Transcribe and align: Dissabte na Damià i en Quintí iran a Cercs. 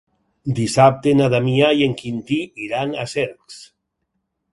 Dissabte 0.59 1.11
na 1.19 1.27
Damià 1.33 1.69
i 1.79 1.83
en 1.87 1.93
Quintí 1.99 2.39
iran 2.69 2.95
a 3.03 3.05
Cercs. 3.13 3.59